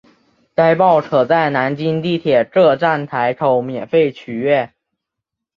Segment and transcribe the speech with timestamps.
[0.55, 4.73] 该报可在南京地铁各站台口免费取阅。